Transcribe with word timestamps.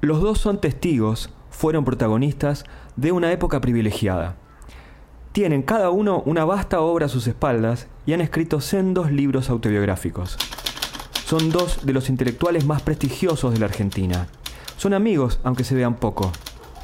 Los 0.00 0.20
dos 0.20 0.38
son 0.38 0.60
testigos, 0.60 1.30
fueron 1.50 1.84
protagonistas 1.84 2.64
de 2.94 3.10
una 3.10 3.32
época 3.32 3.60
privilegiada. 3.60 4.36
Tienen 5.32 5.62
cada 5.62 5.90
uno 5.90 6.22
una 6.24 6.44
vasta 6.44 6.80
obra 6.80 7.06
a 7.06 7.08
sus 7.08 7.26
espaldas 7.26 7.88
y 8.06 8.12
han 8.12 8.20
escrito 8.20 8.60
sendos 8.60 9.10
libros 9.10 9.50
autobiográficos. 9.50 10.36
Son 11.26 11.50
dos 11.50 11.84
de 11.84 11.92
los 11.92 12.10
intelectuales 12.10 12.64
más 12.64 12.80
prestigiosos 12.82 13.52
de 13.52 13.58
la 13.58 13.66
Argentina. 13.66 14.28
Son 14.76 14.94
amigos, 14.94 15.40
aunque 15.42 15.64
se 15.64 15.74
vean 15.74 15.96
poco. 15.96 16.30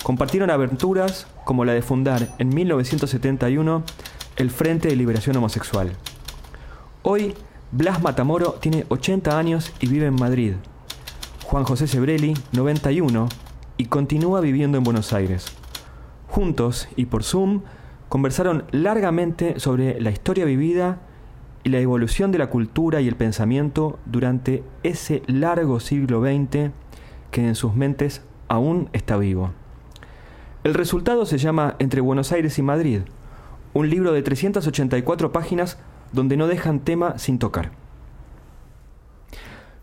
Compartieron 0.03 0.51
aventuras 0.51 1.29
como 1.45 1.65
la 1.65 1.73
de 1.73 1.83
fundar 1.83 2.35
en 2.39 2.49
1971 2.49 3.85
el 4.37 4.51
Frente 4.51 4.89
de 4.89 4.97
Liberación 4.97 5.37
Homosexual. 5.37 5.93
Hoy, 7.03 7.35
Blas 7.71 8.03
Matamoro 8.03 8.55
tiene 8.55 8.87
80 8.89 9.39
años 9.39 9.73
y 9.79 9.87
vive 9.87 10.07
en 10.07 10.17
Madrid. 10.17 10.55
Juan 11.45 11.65
José 11.65 11.87
Sebrelli, 11.87 12.35
91, 12.53 13.29
y 13.77 13.85
continúa 13.85 14.41
viviendo 14.41 14.79
en 14.79 14.85
Buenos 14.85 15.13
Aires. 15.13 15.47
Juntos 16.27 16.89
y 16.97 17.05
por 17.05 17.23
Zoom 17.23 17.61
conversaron 18.09 18.65
largamente 18.71 19.61
sobre 19.61 20.01
la 20.01 20.11
historia 20.11 20.47
vivida 20.47 21.01
y 21.63 21.69
la 21.69 21.81
evolución 21.81 22.33
de 22.33 22.39
la 22.39 22.49
cultura 22.49 23.03
y 23.03 23.09
el 23.09 23.17
pensamiento 23.17 23.99
durante 24.07 24.65
ese 24.83 25.23
largo 25.27 25.81
siglo 25.81 26.23
XX 26.23 26.71
que 27.31 27.47
en 27.47 27.55
sus 27.55 27.75
mentes 27.75 28.23
aún 28.49 28.89
está 28.95 29.19
vivo. 29.19 29.51
El 30.65 30.73
resultado 30.73 31.27
se 31.27 31.37
llama 31.37 31.77
Entre 31.79 32.01
Buenos 32.01 32.33
Aires 32.33 32.59
y 32.59 32.63
Madrid, 32.63 33.03
un 33.75 33.91
libro 33.91 34.13
de 34.13 34.23
384 34.23 35.31
páginas 35.31 35.79
donde 36.11 36.39
no 36.39 36.47
dejan 36.47 36.81
tema 36.81 37.19
sin 37.19 37.39
tocar. 37.39 37.73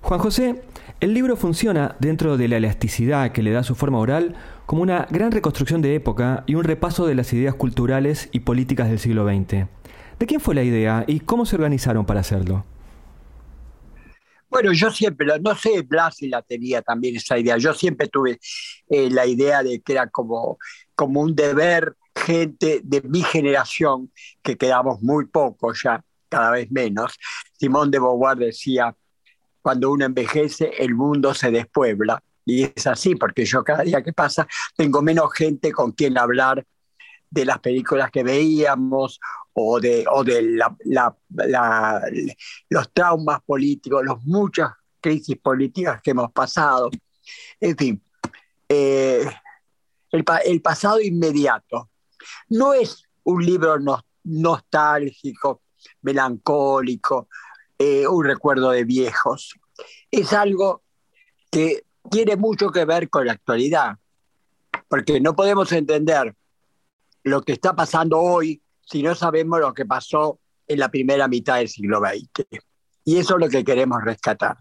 Juan 0.01 0.19
José, 0.19 0.63
el 1.01 1.15
libro 1.15 1.35
funciona 1.35 1.95
dentro 1.99 2.37
de 2.37 2.47
la 2.47 2.57
elasticidad 2.57 3.31
que 3.31 3.41
le 3.41 3.49
da 3.49 3.63
su 3.63 3.73
forma 3.73 3.97
oral 3.97 4.35
como 4.67 4.83
una 4.83 5.07
gran 5.09 5.31
reconstrucción 5.31 5.81
de 5.81 5.95
época 5.95 6.43
y 6.45 6.53
un 6.53 6.63
repaso 6.63 7.07
de 7.07 7.15
las 7.15 7.33
ideas 7.33 7.55
culturales 7.55 8.29
y 8.31 8.41
políticas 8.41 8.87
del 8.87 8.99
siglo 8.99 9.25
XX. 9.25 9.65
¿De 10.19 10.25
quién 10.27 10.39
fue 10.39 10.53
la 10.53 10.61
idea 10.61 11.03
y 11.07 11.21
cómo 11.21 11.47
se 11.47 11.55
organizaron 11.55 12.05
para 12.05 12.19
hacerlo? 12.19 12.65
Bueno, 14.47 14.73
yo 14.73 14.91
siempre, 14.91 15.25
no 15.41 15.55
sé, 15.55 15.81
Blasi 15.81 16.27
la 16.29 16.43
tenía 16.43 16.83
también 16.83 17.15
esa 17.15 17.39
idea, 17.39 17.57
yo 17.57 17.73
siempre 17.73 18.07
tuve 18.07 18.39
eh, 18.87 19.09
la 19.09 19.25
idea 19.25 19.63
de 19.63 19.81
que 19.81 19.93
era 19.93 20.07
como, 20.07 20.59
como 20.93 21.21
un 21.21 21.33
deber 21.35 21.95
gente 22.15 22.81
de 22.83 23.01
mi 23.01 23.23
generación, 23.23 24.11
que 24.43 24.55
quedamos 24.55 25.01
muy 25.01 25.25
pocos 25.25 25.81
ya, 25.83 26.03
cada 26.29 26.51
vez 26.51 26.69
menos. 26.69 27.17
Simón 27.57 27.89
de 27.89 27.99
Beauvoir 27.99 28.37
decía, 28.37 28.95
cuando 29.61 29.91
uno 29.91 30.05
envejece, 30.05 30.71
el 30.79 30.95
mundo 30.95 31.33
se 31.33 31.51
despuebla. 31.51 32.21
Y 32.45 32.63
es 32.63 32.87
así, 32.87 33.15
porque 33.15 33.45
yo 33.45 33.63
cada 33.63 33.83
día 33.83 34.01
que 34.01 34.13
pasa 34.13 34.47
tengo 34.75 35.01
menos 35.01 35.31
gente 35.33 35.71
con 35.71 35.91
quien 35.91 36.17
hablar 36.17 36.65
de 37.29 37.45
las 37.45 37.59
películas 37.59 38.11
que 38.11 38.23
veíamos 38.23 39.19
o 39.53 39.79
de, 39.79 40.05
o 40.11 40.23
de 40.23 40.59
los 42.69 42.93
traumas 42.93 43.41
políticos, 43.43 44.03
las 44.05 44.21
muchas 44.23 44.71
crisis 44.99 45.37
políticas 45.37 46.01
que 46.01 46.11
hemos 46.11 46.31
pasado. 46.31 46.89
En 47.59 47.77
fin, 47.77 48.03
eh, 48.67 49.25
el, 50.11 50.61
pasado 50.61 51.01
inmediato. 51.01 51.89
No 52.49 52.73
es 52.73 53.03
un 53.23 53.45
libro 53.45 53.77
nostálgico, 54.23 55.63
melancólico, 56.01 57.27
eh, 57.81 58.07
un 58.07 58.23
recuerdo 58.23 58.69
de 58.69 58.83
viejos. 58.83 59.55
Es 60.11 60.33
algo 60.33 60.83
que 61.49 61.83
tiene 62.11 62.35
mucho 62.35 62.69
que 62.69 62.85
ver 62.85 63.09
con 63.09 63.25
la 63.25 63.31
actualidad, 63.33 63.97
porque 64.87 65.19
no 65.19 65.35
podemos 65.35 65.71
entender 65.71 66.35
lo 67.23 67.41
que 67.41 67.53
está 67.53 67.75
pasando 67.75 68.19
hoy 68.19 68.61
si 68.81 69.01
no 69.01 69.15
sabemos 69.15 69.59
lo 69.59 69.73
que 69.73 69.87
pasó 69.87 70.39
en 70.67 70.77
la 70.77 70.89
primera 70.89 71.27
mitad 71.27 71.57
del 71.57 71.69
siglo 71.69 71.99
XX. 71.99 72.45
Y 73.03 73.17
eso 73.17 73.33
es 73.33 73.39
lo 73.39 73.49
que 73.49 73.63
queremos 73.63 74.03
rescatar. 74.03 74.57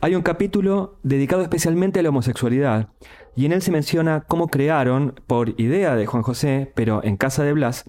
Hay 0.00 0.16
un 0.16 0.22
capítulo 0.22 0.98
dedicado 1.04 1.42
especialmente 1.42 2.00
a 2.00 2.02
la 2.02 2.08
homosexualidad, 2.08 2.88
y 3.36 3.46
en 3.46 3.52
él 3.52 3.62
se 3.62 3.70
menciona 3.70 4.22
cómo 4.22 4.48
crearon, 4.48 5.14
por 5.28 5.60
idea 5.60 5.94
de 5.94 6.06
Juan 6.06 6.24
José, 6.24 6.72
pero 6.74 7.04
en 7.04 7.16
casa 7.16 7.44
de 7.44 7.52
Blas, 7.52 7.84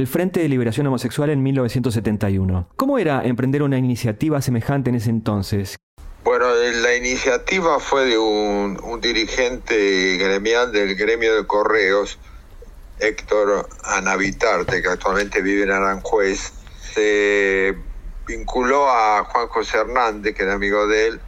el 0.00 0.06
Frente 0.06 0.40
de 0.40 0.48
Liberación 0.48 0.86
Homosexual 0.86 1.28
en 1.28 1.42
1971. 1.42 2.70
¿Cómo 2.76 2.98
era 2.98 3.22
emprender 3.22 3.62
una 3.62 3.76
iniciativa 3.76 4.40
semejante 4.40 4.88
en 4.88 4.96
ese 4.96 5.10
entonces? 5.10 5.76
Bueno, 6.24 6.46
la 6.54 6.96
iniciativa 6.96 7.78
fue 7.78 8.06
de 8.06 8.16
un, 8.16 8.80
un 8.82 9.00
dirigente 9.02 10.16
gremial 10.16 10.72
del 10.72 10.94
gremio 10.96 11.36
de 11.36 11.46
correos, 11.46 12.18
Héctor 12.98 13.68
Anavitarte, 13.84 14.80
que 14.80 14.88
actualmente 14.88 15.42
vive 15.42 15.64
en 15.64 15.70
Aranjuez, 15.70 16.52
se 16.80 17.76
vinculó 18.26 18.88
a 18.88 19.24
Juan 19.24 19.48
José 19.48 19.78
Hernández, 19.78 20.34
que 20.34 20.44
era 20.44 20.54
amigo 20.54 20.86
de 20.86 21.08
él, 21.08 21.20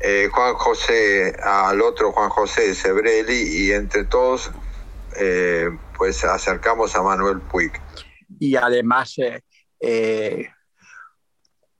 eh, 0.00 0.28
Juan 0.30 0.52
José, 0.54 1.34
al 1.42 1.80
otro 1.80 2.12
Juan 2.12 2.28
José 2.28 2.74
Sebrelli, 2.74 3.40
y 3.40 3.72
entre 3.72 4.04
todos, 4.04 4.50
eh, 5.16 5.70
pues 5.96 6.24
acercamos 6.24 6.94
a 6.94 7.02
Manuel 7.02 7.40
Puig. 7.40 7.72
Y 8.38 8.56
además, 8.56 9.16
eh, 9.80 10.48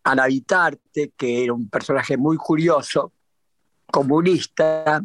Anavitarte, 0.04 1.12
que 1.16 1.44
era 1.44 1.52
un 1.52 1.68
personaje 1.68 2.16
muy 2.16 2.36
curioso, 2.36 3.12
comunista, 3.90 5.02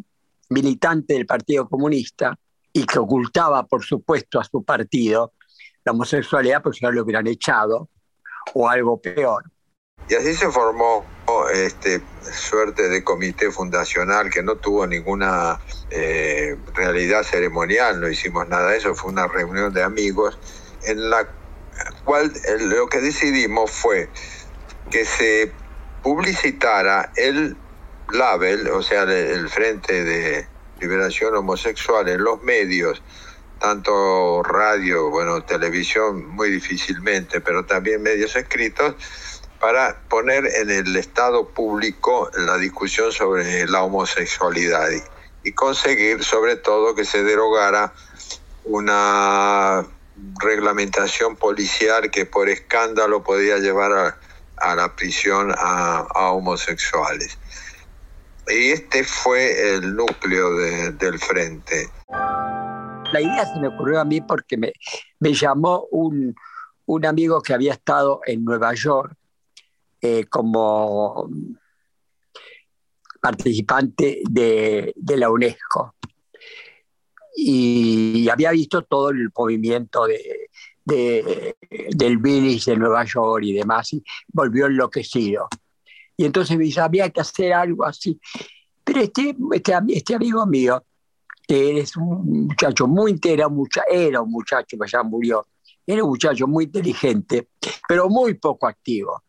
militante 0.50 1.14
del 1.14 1.26
Partido 1.26 1.68
Comunista, 1.68 2.38
y 2.72 2.84
que 2.84 2.98
ocultaba, 2.98 3.64
por 3.66 3.84
supuesto, 3.84 4.40
a 4.40 4.44
su 4.44 4.64
partido 4.64 5.32
la 5.84 5.92
homosexualidad 5.92 6.62
porque 6.62 6.78
si 6.78 6.84
no 6.84 6.90
lo 6.90 7.02
hubieran 7.02 7.26
echado 7.26 7.88
o 8.54 8.68
algo 8.68 9.00
peor. 9.00 9.44
Y 10.08 10.14
así 10.14 10.34
se 10.34 10.50
formó 10.50 11.04
este 11.52 12.02
suerte 12.22 12.88
de 12.88 13.02
comité 13.02 13.50
fundacional 13.50 14.28
que 14.30 14.42
no 14.42 14.56
tuvo 14.56 14.86
ninguna 14.86 15.60
eh, 15.90 16.56
realidad 16.74 17.22
ceremonial, 17.22 18.00
no 18.00 18.08
hicimos 18.08 18.46
nada 18.48 18.70
de 18.70 18.78
eso, 18.78 18.94
fue 18.94 19.12
una 19.12 19.26
reunión 19.26 19.72
de 19.72 19.82
amigos 19.82 20.38
en 20.82 21.08
la 21.08 21.26
cual 22.04 22.32
lo 22.60 22.88
que 22.88 23.00
decidimos 23.00 23.70
fue 23.70 24.08
que 24.90 25.04
se 25.04 25.52
publicitara 26.02 27.12
el 27.16 27.56
label, 28.12 28.68
o 28.68 28.82
sea, 28.82 29.02
el 29.04 29.48
Frente 29.48 30.04
de 30.04 30.46
Liberación 30.80 31.34
Homosexual 31.34 32.08
en 32.08 32.22
los 32.22 32.42
medios, 32.42 33.02
tanto 33.58 34.42
radio, 34.42 35.10
bueno, 35.10 35.42
televisión 35.44 36.26
muy 36.26 36.50
difícilmente, 36.50 37.40
pero 37.40 37.64
también 37.64 38.02
medios 38.02 38.36
escritos, 38.36 38.94
para 39.58 39.98
poner 40.10 40.44
en 40.44 40.70
el 40.70 40.94
Estado 40.96 41.48
público 41.48 42.30
la 42.34 42.58
discusión 42.58 43.12
sobre 43.12 43.66
la 43.66 43.82
homosexualidad 43.82 44.88
y, 45.42 45.52
conseguir 45.52 46.24
sobre 46.24 46.56
todo 46.56 46.94
que 46.94 47.04
se 47.04 47.22
derogara 47.22 47.92
una 48.64 49.86
reglamentación 50.40 51.36
policial 51.36 52.10
que 52.10 52.26
por 52.26 52.48
escándalo 52.48 53.22
podía 53.22 53.58
llevar 53.58 53.92
a, 53.92 54.74
la 54.74 54.94
prisión 54.94 55.52
a, 55.56 56.30
homosexuales. 56.32 57.38
Y 58.48 58.70
este 58.70 59.04
fue 59.04 59.74
el 59.74 59.96
núcleo 59.96 60.54
del 60.92 61.18
frente. 61.18 61.88
La 63.12 63.20
idea 63.20 63.46
se 63.46 63.60
me 63.60 63.68
ocurrió 63.68 64.00
a 64.00 64.04
mí 64.04 64.20
porque 64.20 64.56
me, 64.56 64.72
me 65.20 65.32
llamó 65.32 65.86
un, 65.90 66.34
un 66.86 67.06
amigo 67.06 67.42
que 67.42 67.54
había 67.54 67.72
estado 67.72 68.20
en 68.26 68.44
Nueva 68.44 68.74
York 68.74 69.16
eh, 70.00 70.26
como 70.26 71.30
participante 73.20 74.20
de, 74.28 74.92
la 75.16 75.30
UNESCO. 75.30 75.93
Y 77.34 78.28
había 78.28 78.52
visto 78.52 78.82
todo 78.82 79.10
el 79.10 79.30
movimiento 79.36 80.06
de, 80.06 80.48
del 80.84 82.18
Village 82.18 82.70
de 82.70 82.76
Nueva 82.76 83.04
York 83.04 83.44
y 83.44 83.52
demás, 83.54 83.92
y 83.92 84.02
volvió 84.32 84.66
enloquecido. 84.66 85.48
Y 86.16 86.24
entonces 86.24 86.56
me 86.56 86.64
dice, 86.64 86.80
había 86.80 87.10
que 87.10 87.20
hacer 87.20 87.52
algo 87.52 87.84
así. 87.84 88.20
Pero 88.84 89.00
este, 89.00 89.34
este, 89.52 89.74
este 89.88 90.14
amigo 90.14 90.46
mío, 90.46 90.84
que 91.46 91.80
es 91.80 91.96
un 91.96 92.46
muchacho 92.46 92.86
muy 92.86 93.18
mucha, 93.50 93.82
era 93.90 94.20
un 94.20 94.30
muchacho 94.30 94.76
que 94.78 94.90
ya 94.90 95.02
murió, 95.02 95.46
era 95.86 96.04
un 96.04 96.10
muchacho 96.10 96.46
muy 96.46 96.64
inteligente, 96.64 97.48
pero 97.88 98.08
muy 98.08 98.34
poco 98.34 98.66
activo. 98.66 99.22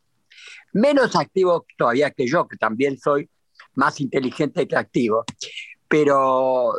Menos 0.74 1.16
activo 1.16 1.66
todavía 1.78 2.12
que 2.12 2.28
yo, 2.28 2.48
que 2.48 2.58
también 2.58 3.00
soy 3.00 3.30
más 3.76 4.00
inteligente 4.02 4.68
que 4.68 4.76
activo. 4.76 5.24
Pero 5.88 6.74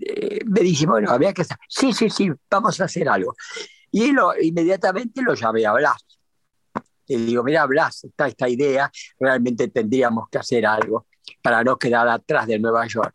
eh, 0.00 0.40
me 0.46 0.60
dice, 0.60 0.86
bueno, 0.86 1.10
había 1.10 1.32
que 1.32 1.42
hacer. 1.42 1.56
Sí, 1.68 1.92
sí, 1.92 2.10
sí, 2.10 2.30
vamos 2.50 2.80
a 2.80 2.84
hacer 2.84 3.08
algo. 3.08 3.34
Y 3.90 4.12
lo, 4.12 4.38
inmediatamente 4.40 5.22
lo 5.22 5.34
llamé 5.34 5.66
a 5.66 5.72
Blas. 5.72 6.04
Le 7.08 7.18
digo, 7.18 7.42
mira, 7.42 7.66
Blas, 7.66 8.04
está 8.04 8.28
esta 8.28 8.48
idea, 8.48 8.90
realmente 9.18 9.68
tendríamos 9.68 10.28
que 10.28 10.38
hacer 10.38 10.64
algo 10.64 11.06
para 11.42 11.62
no 11.62 11.78
quedar 11.78 12.08
atrás 12.08 12.46
de 12.46 12.58
Nueva 12.58 12.86
York. 12.86 13.14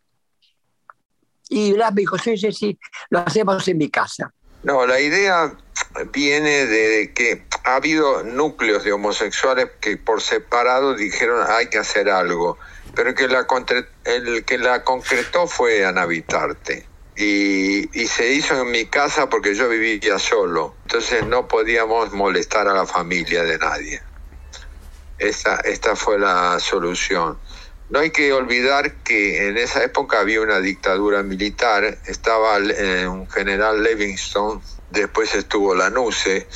Y 1.50 1.74
Blas 1.74 1.94
me 1.94 2.02
dijo, 2.02 2.18
sí, 2.18 2.38
sí, 2.38 2.52
sí, 2.52 2.80
lo 3.10 3.20
hacemos 3.20 3.68
en 3.68 3.78
mi 3.78 3.90
casa. 3.90 4.34
No, 4.64 4.86
la 4.86 5.00
idea 5.00 5.56
viene 6.12 6.66
de 6.66 7.14
que 7.14 7.46
ha 7.64 7.76
habido 7.76 8.24
núcleos 8.24 8.84
de 8.84 8.92
homosexuales 8.92 9.70
que 9.80 9.98
por 9.98 10.22
separado 10.22 10.96
dijeron 10.96 11.46
hay 11.48 11.70
que 11.70 11.78
hacer 11.78 12.10
algo, 12.10 12.58
pero 12.98 13.14
que 13.14 13.28
la, 13.28 13.46
el 14.06 14.44
que 14.44 14.58
la 14.58 14.84
concretó 14.84 15.46
fue 15.46 15.86
Anavitarte. 15.86 16.88
Y, 17.16 17.88
y 18.00 18.08
se 18.08 18.34
hizo 18.34 18.60
en 18.60 18.72
mi 18.72 18.88
casa 18.88 19.30
porque 19.30 19.54
yo 19.54 19.70
vivía 19.70 20.18
solo, 20.18 20.76
entonces 20.84 21.24
no 21.26 21.48
podíamos 21.48 22.12
molestar 22.12 22.68
a 22.68 22.74
la 22.74 22.88
familia 22.88 23.44
de 23.44 23.60
nadie. 23.60 24.02
Esta, 25.20 25.58
esta 25.58 25.96
fue 25.96 26.18
la 26.18 26.60
solución. 26.60 27.38
No 27.90 28.00
hay 28.00 28.10
que 28.10 28.34
olvidar 28.34 28.96
que 29.04 29.48
en 29.48 29.58
esa 29.58 29.84
época 29.84 30.20
había 30.20 30.42
una 30.42 30.60
dictadura 30.60 31.22
militar, 31.22 32.00
estaba 32.08 32.58
eh, 32.58 33.08
un 33.08 33.30
general 33.30 33.84
Livingston, 33.84 34.60
después 34.90 35.36
estuvo 35.36 35.76
la 35.76 35.92
NUCE, 35.92 36.48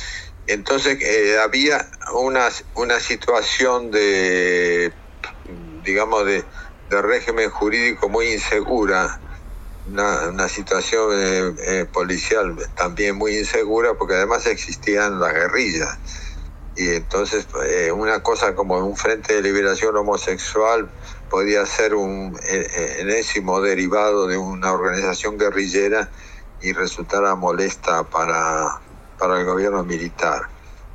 entonces 0.48 0.98
eh, 1.00 1.38
había 1.38 1.88
una, 2.14 2.48
una 2.74 2.98
situación 2.98 3.92
de, 3.92 4.92
digamos, 5.84 6.24
de, 6.26 6.44
régimen 6.90 7.48
jurídico 7.48 8.10
muy 8.10 8.26
insegura, 8.26 9.18
una, 9.90 10.48
situación 10.48 11.08
eh, 11.12 11.86
policial 11.90 12.54
también 12.76 13.16
muy 13.16 13.38
insegura, 13.38 13.94
porque 13.94 14.14
además 14.14 14.46
existían 14.46 15.18
las 15.18 15.32
guerrillas. 15.32 15.98
Y 16.76 16.90
entonces 16.90 17.46
una 17.94 18.22
cosa 18.22 18.54
como 18.54 18.78
un 18.78 18.96
frente 18.96 19.34
de 19.34 19.42
liberación 19.42 19.96
homosexual 19.96 20.90
podía 21.32 21.64
ser 21.64 21.94
un 21.94 22.38
eh, 22.44 22.66
eh, 22.76 22.96
enésimo 22.98 23.62
derivado 23.62 24.26
de 24.26 24.36
una 24.36 24.70
organización 24.70 25.38
guerrillera 25.38 26.10
y 26.60 26.74
resultara 26.74 27.34
molesta 27.34 28.02
para, 28.04 28.82
para 29.18 29.40
el 29.40 29.46
gobierno 29.46 29.82
militar. 29.82 30.42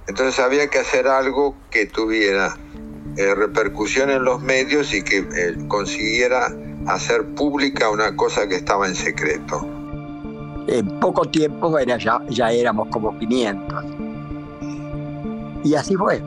Entonces 0.06 0.40
había 0.40 0.70
que 0.70 0.78
hacer 0.78 1.08
algo 1.08 1.58
que 1.72 1.88
tuviera 1.88 2.56
eh, 3.18 3.36
repercusión 3.36 4.10
en 4.10 4.24
los 4.24 4.42
medios 4.42 4.94
y 4.94 5.02
que 5.02 5.26
consiguiera 5.68 6.54
hacer 6.88 7.26
pública 7.36 7.90
una 7.90 8.16
cosa 8.16 8.48
que 8.48 8.56
estaba 8.56 8.88
en 8.88 8.96
secreto. 8.96 9.68
En 10.68 11.00
poco 11.00 11.26
tiempo 11.26 11.78
era 11.80 11.98
ya, 11.98 12.22
ya 12.30 12.52
éramos 12.52 12.90
como 12.90 13.18
500. 13.18 13.86
Y 15.64 15.76
así 15.76 15.96
fue. 15.96 16.22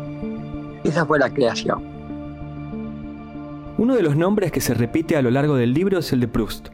Esa 0.85 1.05
fue 1.07 1.19
la 1.19 1.31
creación. 1.31 1.83
Uno 3.79 3.95
de 3.95 4.03
los 4.03 4.17
nombres 4.17 4.53
que 4.53 4.61
se 4.61 4.75
repite 4.75 5.17
a 5.17 5.23
lo 5.23 5.31
largo 5.31 5.57
del 5.57 5.73
libro 5.73 5.99
es 5.99 6.13
el 6.13 6.21
de 6.21 6.29
Proust. 6.29 6.69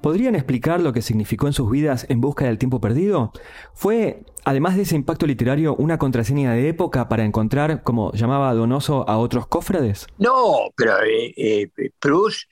¿Podrían 0.00 0.34
explicar 0.34 0.80
lo 0.80 0.92
que 0.92 1.02
significó 1.02 1.46
en 1.46 1.52
sus 1.52 1.70
vidas 1.70 2.06
en 2.08 2.20
busca 2.20 2.44
del 2.44 2.58
tiempo 2.58 2.80
perdido? 2.80 3.32
¿Fue, 3.74 4.24
además 4.44 4.76
de 4.76 4.82
ese 4.82 4.94
impacto 4.94 5.26
literario, 5.26 5.74
una 5.76 5.98
contraseña 5.98 6.52
de 6.52 6.68
época 6.68 7.08
para 7.08 7.24
encontrar, 7.24 7.82
como 7.82 8.12
llamaba 8.12 8.54
Donoso, 8.54 9.08
a 9.08 9.18
otros 9.18 9.48
cofrades? 9.48 10.06
No, 10.18 10.70
pero 10.76 11.02
eh, 11.02 11.34
eh, 11.36 11.90
Proust, 11.98 12.42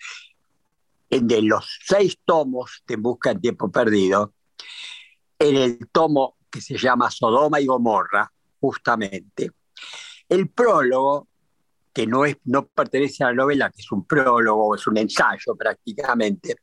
de 1.08 1.42
los 1.42 1.78
seis 1.84 2.18
tomos 2.24 2.82
de 2.86 2.94
En 2.94 3.02
busca 3.02 3.30
del 3.30 3.40
tiempo 3.40 3.70
perdido, 3.70 4.32
en 5.38 5.56
el 5.56 5.78
tomo 5.92 6.36
que 6.50 6.60
se 6.60 6.76
llama 6.76 7.10
Sodoma 7.10 7.60
y 7.60 7.66
Gomorra, 7.66 8.30
justamente, 8.60 9.50
el 10.28 10.48
prólogo 10.48 11.28
que 11.92 12.06
no, 12.06 12.26
es, 12.26 12.36
no 12.44 12.66
pertenece 12.66 13.24
a 13.24 13.28
la 13.28 13.34
novela, 13.34 13.70
que 13.70 13.80
es 13.80 13.90
un 13.90 14.04
prólogo, 14.04 14.74
es 14.74 14.86
un 14.86 14.98
ensayo 14.98 15.54
prácticamente, 15.56 16.56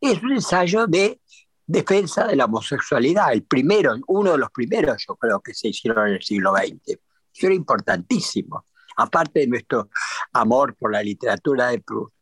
es 0.00 0.22
un 0.22 0.32
ensayo 0.32 0.86
de 0.86 1.20
defensa 1.66 2.26
de 2.26 2.36
la 2.36 2.44
homosexualidad, 2.44 3.32
el 3.32 3.42
primero, 3.42 3.94
uno 4.06 4.32
de 4.32 4.38
los 4.38 4.50
primeros 4.50 5.04
yo 5.06 5.16
creo 5.16 5.40
que 5.40 5.52
se 5.52 5.68
hicieron 5.68 6.08
en 6.08 6.14
el 6.14 6.22
siglo 6.22 6.54
XX. 6.54 6.98
Era 7.38 7.54
importantísimo, 7.54 8.66
aparte 8.96 9.40
de 9.40 9.46
nuestro 9.48 9.90
amor 10.32 10.74
por 10.74 10.92
la 10.92 11.02
literatura 11.02 11.68
de 11.68 11.80
Proust. 11.80 12.14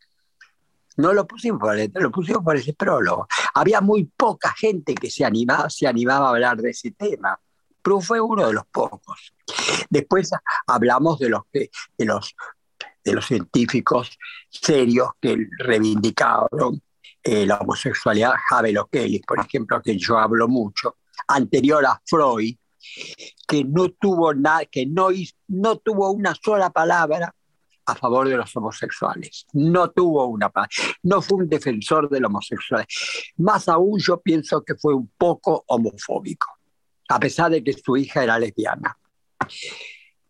No 0.97 1.13
lo 1.13 1.27
pusimos 1.27 1.61
por 1.61 1.77
lo 2.03 2.11
pusimos 2.11 2.43
por 2.43 2.57
ese 2.57 2.73
prólogo. 2.73 3.27
Había 3.55 3.81
muy 3.81 4.05
poca 4.05 4.53
gente 4.57 4.95
que 4.95 5.11
se 5.11 5.25
animaba, 5.25 5.69
se 5.69 5.87
animaba 5.87 6.27
a 6.27 6.31
hablar 6.31 6.57
de 6.57 6.71
ese 6.71 6.93
tema. 6.93 7.39
Proust 7.83 8.09
fue 8.09 8.21
uno 8.21 8.47
de 8.47 8.55
los 8.55 8.67
pocos. 8.67 9.35
Después 9.91 10.31
hablamos 10.67 11.19
de 11.19 11.29
los, 11.29 11.43
de 11.53 12.07
los 13.13 13.27
científicos 13.27 14.19
serios 14.49 15.11
que 15.21 15.47
reivindicaron 15.59 16.81
eh, 17.25 17.47
la 17.47 17.57
homosexualidad, 17.57 18.35
Havel 18.51 18.79
O'Kelly, 18.79 19.21
por 19.21 19.41
ejemplo, 19.41 19.81
que 19.83 19.97
yo 19.97 20.19
hablo 20.19 20.47
mucho, 20.47 20.99
anterior 21.27 21.85
a 21.87 22.01
Freud, 22.05 22.55
que 23.49 23.65
no 23.65 23.89
tuvo 23.93 24.35
nada, 24.35 24.67
que 24.67 24.85
no, 24.85 25.09
no 25.49 25.79
tuvo 25.79 26.11
una 26.11 26.35
sola 26.35 26.69
palabra 26.71 27.35
a 27.87 27.95
favor 27.95 28.29
de 28.29 28.37
los 28.37 28.55
homosexuales. 28.57 29.47
No 29.55 29.91
tuvo 29.91 30.27
una 30.27 30.51
palabra. 30.51 30.71
No 31.03 31.23
fue 31.23 31.39
un 31.39 31.49
defensor 31.49 32.09
de 32.09 32.21
la 32.21 32.29
homosexualidad. 32.29 32.89
Más 33.39 33.69
aún 33.69 33.99
yo 33.99 34.21
pienso 34.21 34.63
que 34.63 34.75
fue 34.75 34.95
un 34.95 35.11
poco 35.17 35.65
homofóbico, 35.67 36.47
a 37.09 37.19
pesar 37.19 37.51
de 37.51 37.65
que 37.65 37.73
su 37.73 37.97
hija 37.97 38.23
era 38.23 38.39
lesbiana. 38.39 38.97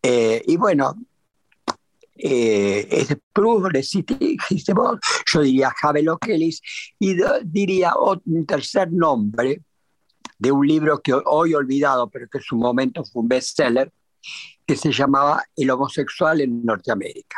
Eh, 0.01 0.43
y 0.45 0.57
bueno, 0.57 0.95
eh, 2.15 2.87
es 2.89 3.09
yo 5.33 5.41
diría 5.41 5.71
Javel 5.81 6.09
O'Kelly, 6.09 6.57
y 6.99 7.17
diría 7.43 7.93
un 8.25 8.45
tercer 8.45 8.91
nombre 8.91 9.61
de 10.37 10.51
un 10.51 10.65
libro 10.65 11.01
que 11.01 11.13
hoy 11.13 11.53
olvidado, 11.53 12.09
pero 12.09 12.27
que 12.27 12.39
en 12.39 12.43
su 12.43 12.55
momento 12.55 13.03
fue 13.03 13.21
un 13.21 13.27
bestseller, 13.27 13.91
que 14.65 14.75
se 14.75 14.91
llamaba 14.91 15.43
El 15.55 15.69
homosexual 15.69 16.41
en 16.41 16.65
Norteamérica. 16.65 17.37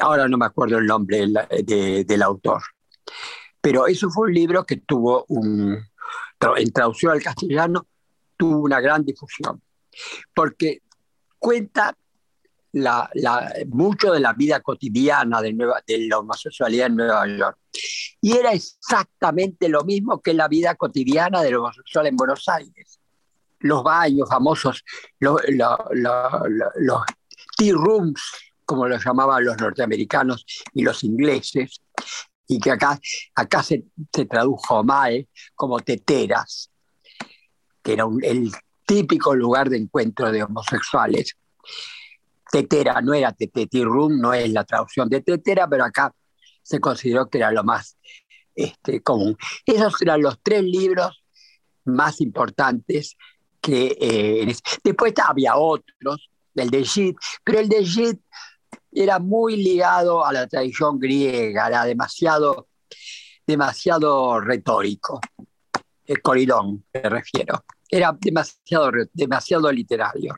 Ahora 0.00 0.28
no 0.28 0.36
me 0.36 0.46
acuerdo 0.46 0.78
el 0.78 0.86
nombre 0.86 1.26
del 1.64 2.22
autor, 2.22 2.62
pero 3.60 3.86
eso 3.86 4.10
fue 4.10 4.28
un 4.28 4.34
libro 4.34 4.64
que 4.64 4.78
tuvo 4.78 5.24
un, 5.28 5.78
en 6.56 6.72
traducción 6.72 7.12
al 7.12 7.22
castellano, 7.22 7.86
tuvo 8.36 8.58
una 8.58 8.80
gran 8.80 9.04
difusión 9.04 9.62
porque 10.34 10.82
cuenta 11.38 11.96
la, 12.74 13.08
mucho 13.68 14.12
de 14.12 14.20
la 14.20 14.32
vida 14.32 14.60
cotidiana 14.60 15.40
de, 15.40 15.52
Nueva, 15.52 15.82
de 15.86 16.06
la 16.08 16.18
homosexualidad 16.18 16.88
en 16.88 16.96
Nueva 16.96 17.26
York. 17.26 17.58
Y 18.20 18.32
era 18.32 18.52
exactamente 18.52 19.68
lo 19.68 19.84
mismo 19.84 20.20
que 20.20 20.34
la 20.34 20.48
vida 20.48 20.74
cotidiana 20.74 21.42
de 21.42 21.52
los 21.52 21.60
homosexuales 21.60 22.10
en 22.10 22.16
Buenos 22.16 22.48
Aires. 22.48 23.00
Los 23.60 23.82
baños 23.82 24.28
famosos, 24.28 24.84
los, 25.20 25.40
tea 27.56 27.72
rooms, 27.72 28.22
como 28.64 28.88
los 28.88 29.04
llamaban 29.04 29.44
los 29.44 29.56
norteamericanos 29.56 30.44
y 30.72 30.82
los 30.82 31.04
ingleses, 31.04 31.80
y 32.46 32.58
que 32.58 32.72
acá, 32.72 32.98
acá 33.34 33.62
se, 33.62 33.84
tradujo 34.28 34.84
mal 34.84 35.26
como 35.54 35.80
teteras, 35.80 36.70
que 37.82 37.94
era 37.94 38.04
el 38.22 38.52
típico 38.84 39.34
lugar 39.34 39.70
de 39.70 39.78
encuentro 39.78 40.30
de 40.30 40.42
homosexuales. 40.42 41.36
Tetera 42.54 43.00
no 43.00 43.14
era 43.14 43.32
Teteti 43.32 43.82
Room, 43.82 44.20
no 44.20 44.32
es 44.32 44.48
la 44.52 44.64
traducción 44.64 45.08
de 45.08 45.22
Tetera, 45.22 45.68
pero 45.68 45.84
acá 45.84 46.14
se 46.62 46.78
consideró 46.78 47.28
que 47.28 47.38
era 47.38 47.50
lo 47.50 47.64
más 47.64 47.96
este, 48.54 49.02
común. 49.02 49.36
Esos 49.66 50.00
eran 50.02 50.22
los 50.22 50.38
tres 50.40 50.62
libros 50.62 51.24
más 51.84 52.20
importantes 52.20 53.16
que 53.60 53.96
eh, 54.00 54.54
después 54.84 55.12
había 55.26 55.56
otros, 55.56 56.30
el 56.54 56.70
de 56.70 56.84
Gide, 56.84 57.16
pero 57.42 57.58
el 57.58 57.68
de 57.68 57.84
Gide 57.84 58.20
era 58.92 59.18
muy 59.18 59.56
ligado 59.56 60.24
a 60.24 60.32
la 60.32 60.46
tradición 60.46 61.00
griega, 61.00 61.66
era 61.66 61.84
demasiado, 61.84 62.68
demasiado 63.46 64.40
retórico. 64.40 65.20
El 66.06 66.22
Coridón, 66.22 66.84
me 66.92 67.00
refiero 67.00 67.64
era 67.94 68.16
demasiado, 68.18 68.90
demasiado 69.12 69.70
literario. 69.70 70.36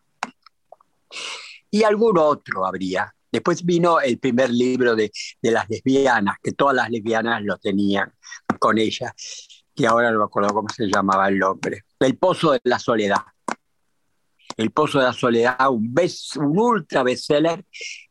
Y 1.71 1.83
algún 1.83 2.19
otro 2.19 2.65
habría, 2.65 3.13
Después 3.37 3.67
vino 3.67 4.01
el 4.01 4.19
primer 4.19 4.49
libro 4.49 4.97
de, 4.97 5.13
de, 5.43 5.51
las 5.51 5.69
lesbianas, 5.69 6.37
que 6.43 6.53
todas 6.53 6.75
las 6.75 6.89
lesbianas 6.89 7.43
lo 7.43 7.59
tenían 7.59 8.11
con 8.59 8.79
ella, 8.79 9.15
que 9.75 9.87
ahora 9.87 10.11
no 10.11 10.21
me 10.21 10.25
acuerdo 10.25 10.55
cómo 10.55 10.69
se 10.71 10.87
llamaba 10.87 11.29
el 11.29 11.39
nombre. 11.39 11.85
El 12.01 12.17
Pozo 12.17 12.53
de 12.53 12.61
la 12.65 12.79
Soledad. 12.79 13.23
El 14.57 14.71
Pozo 14.71 15.01
de 15.01 15.05
la 15.05 15.13
Soledad, 15.13 15.69
un, 15.69 15.95
un 16.37 16.59
ultra 16.59 17.03
bestseller 17.03 17.63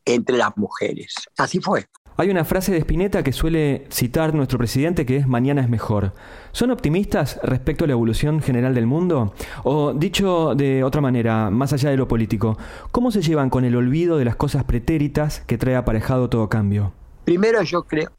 entre 0.04 0.36
las 0.36 0.56
mujeres. 0.56 1.12
Así 1.36 1.60
fue. 1.60 1.86
Hay 2.18 2.30
una 2.30 2.46
frase 2.46 2.72
de 2.72 2.78
Spinetta 2.78 3.22
que 3.22 3.32
suele 3.32 3.86
citar 3.90 4.32
nuestro 4.32 4.56
presidente 4.56 5.04
que 5.04 5.18
es 5.18 5.26
mañana 5.26 5.60
es 5.60 5.68
mejor. 5.68 6.14
¿Son 6.50 6.70
optimistas 6.70 7.38
respecto 7.42 7.84
a 7.84 7.86
la 7.86 7.92
evolución 7.92 8.40
general 8.40 8.74
del 8.74 8.86
mundo? 8.86 9.34
O 9.64 9.92
dicho 9.92 10.54
de 10.54 10.82
otra 10.82 11.02
manera, 11.02 11.50
más 11.50 11.74
allá 11.74 11.90
de 11.90 11.98
lo 11.98 12.08
político, 12.08 12.56
¿cómo 12.90 13.10
se 13.10 13.20
llevan 13.20 13.50
con 13.50 13.66
el 13.66 13.76
olvido 13.76 14.16
de 14.16 14.24
las 14.24 14.36
cosas 14.36 14.64
pretéritas 14.64 15.40
que 15.40 15.58
trae 15.58 15.76
aparejado 15.76 16.30
todo 16.30 16.48
cambio? 16.48 16.94
Primero 17.26 17.62
yo 17.62 17.82
creo 17.82 18.12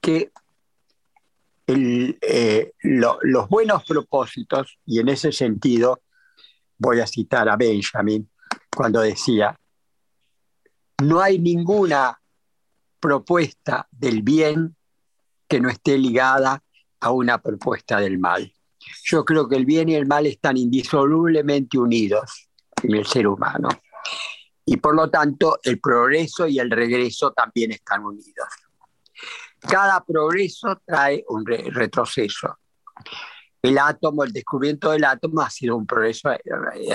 que 0.00 0.30
eh, 1.66 2.72
los 2.80 3.48
buenos 3.50 3.84
propósitos, 3.84 4.78
y 4.86 5.00
en 5.00 5.10
ese 5.10 5.32
sentido 5.32 6.00
voy 6.78 7.00
a 7.00 7.06
citar 7.06 7.46
a 7.50 7.56
Benjamin 7.56 8.26
cuando 8.74 9.02
decía, 9.02 9.54
no 11.02 11.20
hay 11.20 11.38
ninguna 11.38 12.18
propuesta 13.00 13.86
del 13.90 14.22
bien 14.22 14.76
que 15.48 15.60
no 15.60 15.68
esté 15.68 15.96
ligada 15.98 16.62
a 17.00 17.10
una 17.10 17.40
propuesta 17.40 18.00
del 18.00 18.18
mal. 18.18 18.52
Yo 19.04 19.24
creo 19.24 19.48
que 19.48 19.56
el 19.56 19.64
bien 19.64 19.88
y 19.88 19.94
el 19.94 20.06
mal 20.06 20.26
están 20.26 20.56
indisolublemente 20.56 21.78
unidos 21.78 22.48
en 22.82 22.94
el 22.94 23.06
ser 23.06 23.26
humano. 23.26 23.68
Y 24.64 24.76
por 24.76 24.94
lo 24.94 25.08
tanto, 25.08 25.58
el 25.62 25.80
progreso 25.80 26.46
y 26.46 26.58
el 26.58 26.70
regreso 26.70 27.32
también 27.32 27.72
están 27.72 28.04
unidos. 28.04 28.48
Cada 29.60 30.04
progreso 30.04 30.80
trae 30.84 31.24
un 31.28 31.44
retroceso. 31.46 32.58
El 33.60 33.78
átomo, 33.78 34.24
el 34.24 34.32
descubrimiento 34.32 34.90
del 34.90 35.04
átomo 35.04 35.40
ha 35.40 35.50
sido 35.50 35.76
un 35.76 35.86
progreso 35.86 36.30
eh, 36.30 36.40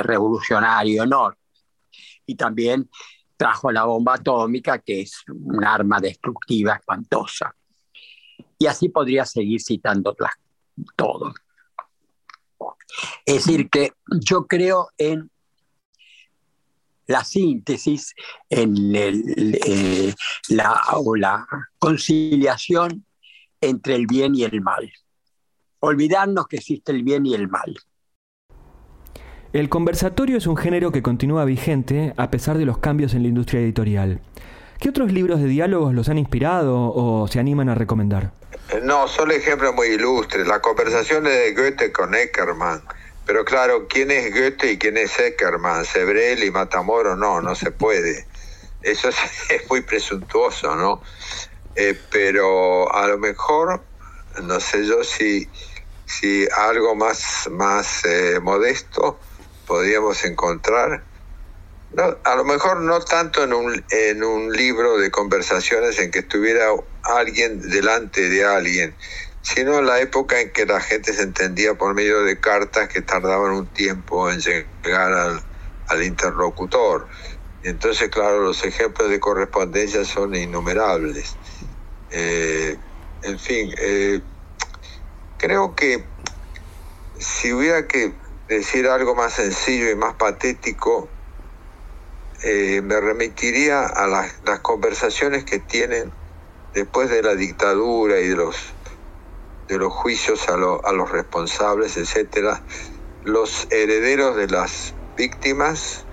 revolucionario 0.01 1.03
enorme. 1.03 1.37
Y 2.25 2.35
también 2.35 2.89
trajo 3.43 3.73
la 3.73 3.83
bomba 3.83 4.13
atómica, 4.13 4.79
que 4.79 5.01
es 5.01 5.21
un 5.27 5.65
arma 5.65 5.99
destructiva 5.99 6.75
espantosa. 6.75 7.53
Y 8.57 8.67
así 8.67 8.87
podría 8.87 9.25
seguir 9.25 9.61
citando 9.61 10.15
todo. 10.95 11.33
Es 13.25 13.45
decir, 13.45 13.69
que 13.69 13.91
yo 14.21 14.47
creo 14.47 14.91
en 14.97 15.29
la 17.07 17.25
síntesis, 17.25 18.15
en 18.49 18.95
eh, 18.95 20.15
la, 20.47 20.81
la 21.17 21.45
conciliación 21.79 23.05
entre 23.59 23.95
el 23.95 24.07
bien 24.07 24.35
y 24.35 24.43
el 24.45 24.61
mal. 24.61 24.89
Olvidarnos 25.79 26.47
que 26.47 26.55
existe 26.55 26.93
el 26.93 27.03
bien 27.03 27.25
y 27.25 27.33
el 27.33 27.49
mal. 27.49 27.75
El 29.53 29.69
conversatorio 29.69 30.39
es 30.39 30.47
un 30.47 30.57
género 30.57 30.91
que 30.91 31.03
continúa 31.03 31.45
vigente 31.45 32.15
a 32.17 32.31
pesar 32.31 32.57
de 32.57 32.65
los 32.65 32.79
cambios 32.79 33.13
en 33.13 33.21
la 33.21 33.27
industria 33.27 33.61
editorial. 33.61 34.19
¿Qué 34.79 34.89
otros 34.89 35.11
libros 35.11 35.39
de 35.39 35.45
diálogos 35.45 35.93
los 35.93 36.09
han 36.09 36.17
inspirado 36.17 36.75
o 36.75 37.27
se 37.27 37.39
animan 37.39 37.69
a 37.69 37.75
recomendar? 37.75 38.31
Eh, 38.69 38.81
no, 38.81 39.07
solo 39.07 39.31
ejemplos 39.31 39.75
muy 39.75 39.89
ilustres. 39.89 40.47
La 40.47 40.59
conversación 40.59 41.25
de 41.25 41.53
Goethe 41.53 41.91
con 41.91 42.15
Eckermann. 42.15 42.81
Pero 43.27 43.45
claro, 43.45 43.87
¿quién 43.87 44.09
es 44.09 44.33
Goethe 44.33 44.71
y 44.71 44.79
quién 44.79 44.97
es 44.97 45.19
Eckermann? 45.19 45.85
Sebrel 45.85 46.43
y 46.43 46.49
Matamoro, 46.49 47.15
no, 47.15 47.39
no 47.39 47.53
se 47.53 47.69
puede. 47.69 48.25
Eso 48.81 49.09
es, 49.49 49.69
muy 49.69 49.81
presuntuoso, 49.81 50.75
¿no? 50.75 51.03
Eh, 51.75 51.95
pero 52.09 52.91
a 52.91 53.05
lo 53.05 53.19
mejor, 53.19 53.83
no 54.41 54.59
sé 54.59 54.87
yo 54.87 55.03
si, 55.03 55.47
si 56.07 56.47
algo 56.57 56.95
más, 56.95 57.47
más 57.51 58.03
eh, 58.05 58.39
modesto 58.41 59.19
podríamos 59.65 60.23
encontrar, 60.25 61.03
a 62.23 62.35
lo 62.35 62.43
mejor 62.43 62.81
no 62.81 62.99
tanto 63.01 63.43
en 63.43 63.53
un, 63.53 63.85
en 63.89 64.23
un 64.23 64.51
libro 64.51 64.97
de 64.97 65.11
conversaciones 65.11 65.99
en 65.99 66.11
que 66.11 66.19
estuviera 66.19 66.65
alguien 67.03 67.61
delante 67.69 68.29
de 68.29 68.45
alguien, 68.45 68.95
sino 69.41 69.79
en 69.79 69.85
la 69.85 69.99
época 69.99 70.39
en 70.39 70.51
que 70.51 70.65
la 70.65 70.79
gente 70.79 71.13
se 71.13 71.23
entendía 71.23 71.75
por 71.75 71.93
medio 71.93 72.23
de 72.23 72.39
cartas 72.39 72.87
que 72.87 73.01
tardaban 73.01 73.51
un 73.51 73.67
tiempo 73.67 74.31
en 74.31 74.39
llegar 74.39 75.13
al, 75.13 75.43
al 75.87 76.03
interlocutor. 76.03 77.07
Entonces, 77.61 78.09
claro, 78.09 78.41
los 78.41 78.63
ejemplos 78.65 79.09
de 79.09 79.19
correspondencia 79.19 80.03
son 80.03 80.35
innumerables. 80.35 81.35
Eh, 82.09 82.77
en 83.21 83.39
fin, 83.39 83.73
eh, 83.77 84.21
creo 85.37 85.75
que 85.75 86.03
si 87.17 87.53
hubiera 87.53 87.87
que 87.87 88.13
decir 88.47 88.87
algo 88.87 89.15
más 89.15 89.33
sencillo 89.33 89.89
y 89.89 89.95
más 89.95 90.15
patético, 90.15 91.09
eh, 92.43 92.81
me 92.81 92.99
remitiría 92.99 93.85
a 93.85 94.07
las, 94.07 94.33
conversaciones 94.61 95.45
que 95.45 95.59
tienen 95.59 96.11
después 96.73 97.09
de 97.09 97.23
la 97.23 97.35
dictadura 97.35 98.19
y 98.19 98.27
de 98.27 98.35
los, 98.35 98.73
de 99.67 99.77
los 99.77 99.93
juicios 99.93 100.49
a, 100.49 100.57
los 100.57 101.11
responsables, 101.11 101.95
etcétera, 101.97 102.61
los 103.23 103.67
herederos 103.71 104.35
de 104.35 104.47
las 104.47 104.93
víctimas 105.15 106.05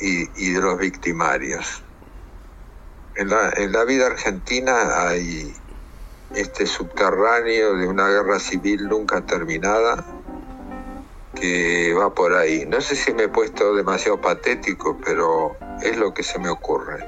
y, 0.00 0.52
de 0.52 0.60
los 0.60 0.78
victimarios. 0.78 1.82
En 3.16 3.72
la 3.72 3.84
vida 3.84 4.06
argentina 4.06 5.08
hay 5.08 5.54
este 6.34 6.66
subterráneo 6.66 7.74
de 7.74 7.88
una 7.88 8.08
guerra 8.08 8.38
civil 8.38 8.88
nunca 8.88 9.26
terminada, 9.26 10.04
que 11.40 11.94
va 11.94 12.14
por 12.14 12.34
ahí. 12.34 12.64
No 12.66 12.80
sé 12.80 12.94
si 12.94 13.12
me 13.12 13.24
he 13.24 13.28
puesto 13.28 13.74
demasiado 13.74 14.20
patético, 14.20 14.98
pero 15.04 15.56
es 15.82 15.96
lo 15.96 16.12
que 16.12 16.22
se 16.22 16.38
me 16.38 16.48
ocurre. 16.48 17.04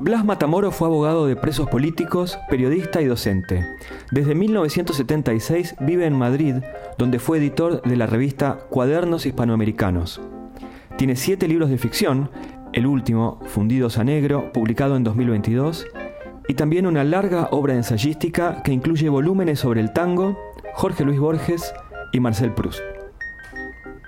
Blas 0.00 0.24
Matamoro 0.24 0.72
fue 0.72 0.88
abogado 0.88 1.26
de 1.26 1.36
presos 1.36 1.68
políticos, 1.68 2.36
periodista 2.50 3.00
y 3.00 3.04
docente. 3.04 3.64
Desde 4.10 4.34
1976 4.34 5.76
vive 5.80 6.06
en 6.06 6.18
Madrid, 6.18 6.56
donde 6.98 7.20
fue 7.20 7.38
editor 7.38 7.82
de 7.82 7.96
la 7.96 8.06
revista 8.06 8.58
Cuadernos 8.68 9.26
Hispanoamericanos. 9.26 10.20
Tiene 10.96 11.14
siete 11.14 11.46
libros 11.46 11.70
de 11.70 11.78
ficción, 11.78 12.30
el 12.72 12.86
último, 12.86 13.38
Fundidos 13.46 13.98
a 13.98 14.04
Negro, 14.04 14.52
publicado 14.52 14.96
en 14.96 15.04
2022, 15.04 15.86
y 16.48 16.54
también 16.54 16.86
una 16.86 17.04
larga 17.04 17.48
obra 17.52 17.74
ensayística 17.74 18.62
que 18.64 18.72
incluye 18.72 19.08
volúmenes 19.08 19.60
sobre 19.60 19.80
el 19.80 19.92
tango, 19.92 20.36
Jorge 20.74 21.04
Luis 21.04 21.20
Borges 21.20 21.72
y 22.12 22.18
Marcel 22.18 22.52
Proust. 22.54 22.91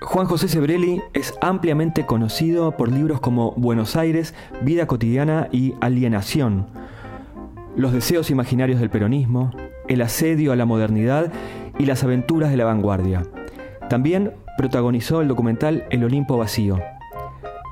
Juan 0.04 0.26
José 0.26 0.48
Sebrelli 0.48 1.00
es 1.14 1.34
ampliamente 1.40 2.04
conocido 2.04 2.76
por 2.76 2.92
libros 2.92 3.20
como 3.20 3.52
Buenos 3.52 3.96
Aires, 3.96 4.34
Vida 4.62 4.86
cotidiana 4.86 5.48
y 5.50 5.74
Alienación, 5.80 6.66
Los 7.74 7.92
deseos 7.92 8.30
imaginarios 8.30 8.80
del 8.80 8.90
peronismo, 8.90 9.50
El 9.88 10.02
asedio 10.02 10.52
a 10.52 10.56
la 10.56 10.66
modernidad 10.66 11.32
y 11.78 11.86
Las 11.86 12.04
aventuras 12.04 12.50
de 12.50 12.58
la 12.58 12.66
vanguardia. 12.66 13.22
También 13.88 14.34
protagonizó 14.58 15.22
el 15.22 15.28
documental 15.28 15.84
El 15.90 16.04
Olimpo 16.04 16.36
Vacío. 16.36 16.78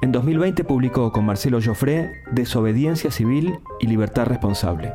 En 0.00 0.10
2020 0.10 0.64
publicó 0.64 1.12
con 1.12 1.26
Marcelo 1.26 1.60
Joffre 1.62 2.12
Desobediencia 2.32 3.10
Civil 3.10 3.58
y 3.78 3.86
Libertad 3.86 4.26
Responsable. 4.26 4.94